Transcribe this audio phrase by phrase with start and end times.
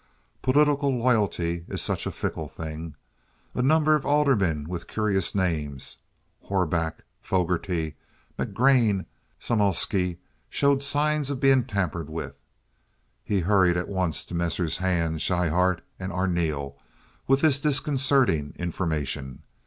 [0.41, 2.95] Political loyalty is such a fickle thing.
[3.53, 7.97] A number of aldermen with curious names—Horback, Fogarty,
[8.39, 9.05] McGrane,
[9.39, 12.35] Sumulsky—showed signs of being tampered with.
[13.23, 14.77] He hurried at once to Messrs.
[14.77, 16.79] Hand, Schryhart, and Arneel
[17.27, 19.43] with this disconcerting information.